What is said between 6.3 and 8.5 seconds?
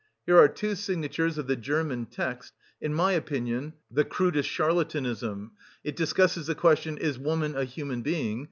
the question, 'Is woman a human being?